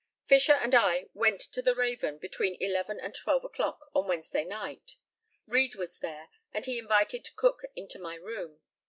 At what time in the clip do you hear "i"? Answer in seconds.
0.73-1.09